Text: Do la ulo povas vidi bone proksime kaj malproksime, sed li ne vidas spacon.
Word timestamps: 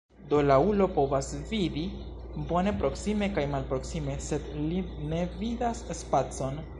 Do 0.29 0.37
la 0.45 0.55
ulo 0.69 0.85
povas 0.93 1.27
vidi 1.49 1.83
bone 2.53 2.73
proksime 2.79 3.29
kaj 3.35 3.45
malproksime, 3.53 4.17
sed 4.29 4.49
li 4.71 4.81
ne 5.13 5.21
vidas 5.43 5.85
spacon. 6.05 6.63